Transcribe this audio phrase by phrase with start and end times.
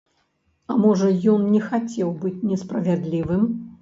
[0.71, 3.45] А можа, ён не хацеў быць несправядлівым.